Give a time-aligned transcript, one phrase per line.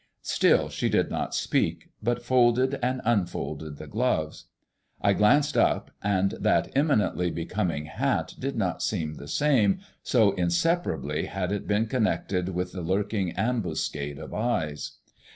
[0.23, 4.45] Still she did not speak, but folded and unfolded the gloves.
[4.99, 11.27] I glanced up, and that eminently becoming hat did not seem the same, so inseparably
[11.27, 14.93] had it been connected with the lurking ambuscade of eyes.